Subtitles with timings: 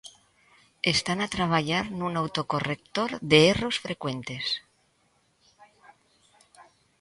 [0.93, 4.45] Están a traballar nun autocorrector de erros frecuentes.